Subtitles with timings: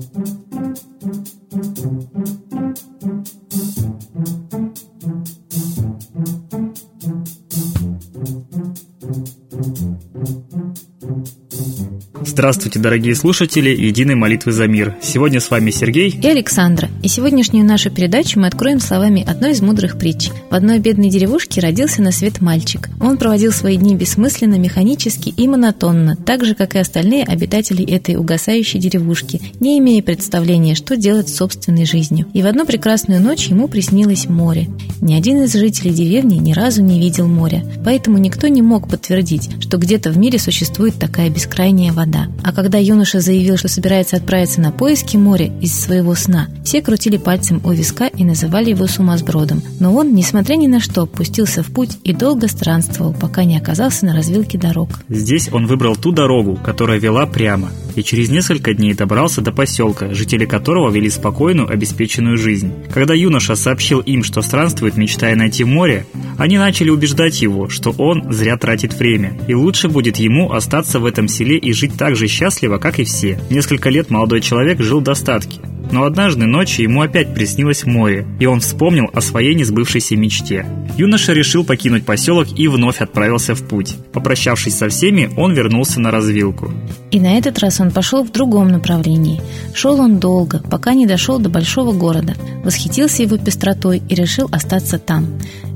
[0.00, 0.33] thank you.
[12.34, 14.96] Здравствуйте, дорогие слушатели Единой молитвы за мир.
[15.00, 16.90] Сегодня с вами Сергей и Александра.
[17.00, 20.30] И сегодняшнюю нашу передачу мы откроем словами одной из мудрых притч.
[20.50, 22.90] В одной бедной деревушке родился на свет мальчик.
[23.00, 28.16] Он проводил свои дни бессмысленно, механически и монотонно, так же, как и остальные обитатели этой
[28.16, 32.26] угасающей деревушки, не имея представления, что делать с собственной жизнью.
[32.34, 34.68] И в одну прекрасную ночь ему приснилось море.
[35.00, 39.50] Ни один из жителей деревни ни разу не видел моря, поэтому никто не мог подтвердить,
[39.60, 42.23] что где-то в мире существует такая бескрайняя вода.
[42.42, 47.16] А когда юноша заявил, что собирается отправиться на поиски моря из своего сна, все крутили
[47.16, 49.62] пальцем у виска и называли его сумасбродом.
[49.80, 54.06] Но он, несмотря ни на что, пустился в путь и долго странствовал, пока не оказался
[54.06, 54.90] на развилке дорог.
[55.08, 60.12] Здесь он выбрал ту дорогу, которая вела прямо, и через несколько дней добрался до поселка,
[60.14, 62.72] жители которого вели спокойную, обеспеченную жизнь.
[62.92, 66.06] Когда юноша сообщил им, что странствует, мечтая найти море,
[66.38, 71.06] они начали убеждать его, что он зря тратит время, и лучше будет ему остаться в
[71.06, 73.38] этом селе и жить так же счастливо, как и все.
[73.50, 75.60] Несколько лет молодой человек жил в достатке,
[75.92, 80.66] но однажды ночью ему опять приснилось море, и он вспомнил о своей несбывшейся мечте.
[80.96, 83.96] Юноша решил покинуть поселок и вновь отправился в путь.
[84.12, 86.72] Попрощавшись со всеми, он вернулся на развилку.
[87.10, 89.40] И на этот раз он пошел в другом направлении.
[89.74, 92.34] Шел он долго, пока не дошел до большого города.
[92.64, 95.26] Восхитился его пестротой и решил остаться там.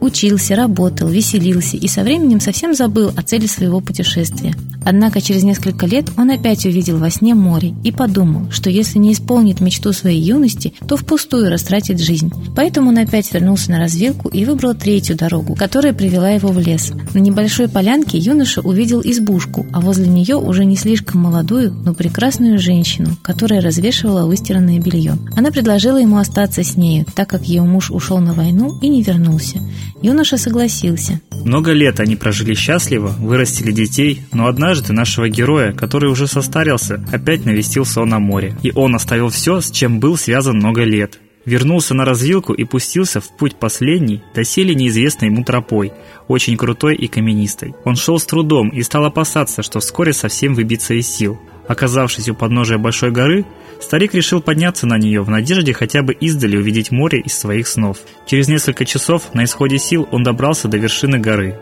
[0.00, 4.52] Учился, работал, веселился и со временем совсем забыл о цели своего путешествия.
[4.84, 9.12] Однако через несколько лет он опять увидел во сне море и подумал, что если не
[9.12, 12.32] исполнит мечту своей юности, то впустую растратит жизнь.
[12.54, 16.92] Поэтому он опять вернулся на развилку и выбрал третью дорогу, которая привела его в лес.
[17.14, 22.58] На небольшой полянке юноша увидел избушку, а возле нее уже не слишком молодую, но прекрасную
[22.58, 25.16] женщину, которая развешивала выстиранное белье.
[25.36, 29.02] Она предложила ему остаться с нею, так как ее муж ушел на войну и не
[29.02, 29.58] вернулся.
[30.02, 31.20] Юноша согласился.
[31.44, 37.44] Много лет они прожили счастливо, вырастили детей, но однажды нашего героя, который уже состарился, опять
[37.44, 38.56] навестил сон на море.
[38.62, 41.18] И он оставил все, с чем был связан много лет.
[41.44, 45.92] Вернулся на развилку и пустился в путь последний, доселе неизвестной ему тропой,
[46.28, 47.74] очень крутой и каменистой.
[47.84, 51.40] Он шел с трудом и стал опасаться, что вскоре совсем выбиться из сил.
[51.68, 53.44] Оказавшись у подножия большой горы,
[53.80, 57.98] старик решил подняться на нее в надежде хотя бы издали увидеть море из своих снов.
[58.26, 61.58] Через несколько часов на исходе сил он добрался до вершины горы.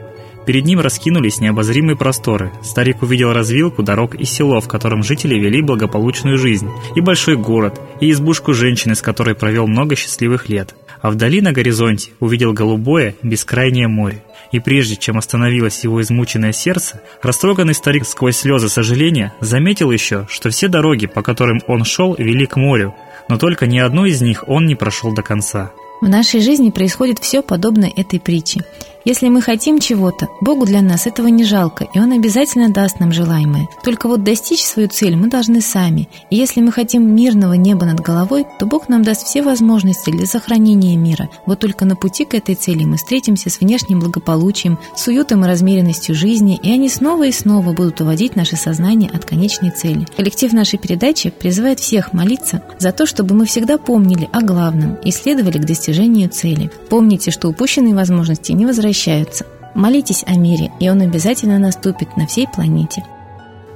[0.47, 2.51] Перед ним раскинулись необозримые просторы.
[2.63, 7.81] Старик увидел развилку дорог и село, в котором жители вели благополучную жизнь, и большой город,
[8.01, 10.75] и избушку женщины, с которой провел много счастливых лет.
[11.03, 14.23] А вдали на горизонте увидел голубое, бескрайнее море
[14.53, 20.51] и прежде чем остановилось его измученное сердце, растроганный старик сквозь слезы сожаления заметил еще, что
[20.51, 22.95] все дороги, по которым он шел, вели к морю,
[23.29, 25.73] но только ни одну из них он не прошел до конца.
[26.01, 28.65] В нашей жизни происходит все подобное этой притче.
[29.07, 33.13] Если мы хотим чего-то, Богу для нас этого не жалко, и Он обязательно даст нам
[33.13, 33.67] желаемое.
[33.83, 36.11] Только вот достичь свою цель мы должны сами.
[36.29, 40.27] И если мы хотим мирного неба над головой, то Бог нам даст все возможности для
[40.27, 41.31] сохранения мира.
[41.47, 45.49] Вот только на пути к этой цели мы встретимся с внешним благополучием, с уютом и
[45.49, 50.07] размеренностью жизни, и они снова и снова будут уводить наше сознание от конечной цели.
[50.15, 55.11] Коллектив нашей передачи призывает всех молиться за то, чтобы мы всегда помнили о главном и
[55.11, 56.71] следовали к достижению цели.
[56.91, 59.47] Помните, что упущенные возможности не возвращаются возвращаются.
[59.75, 63.05] Молитесь о мире, и он обязательно наступит на всей планете.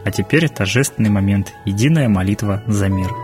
[0.04, 3.08] А теперь торжественный момент– единая молитва за мир–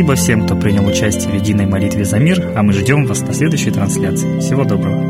[0.00, 3.34] Спасибо всем, кто принял участие в единой молитве за мир, а мы ждем вас на
[3.34, 4.40] следующей трансляции.
[4.40, 5.09] Всего доброго.